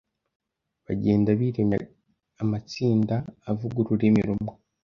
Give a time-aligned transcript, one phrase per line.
[0.85, 1.77] Bagenda biremye
[2.43, 3.15] amatsinda
[3.51, 4.53] avuga ururimi rumwe